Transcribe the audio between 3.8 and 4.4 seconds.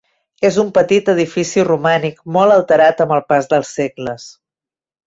segles.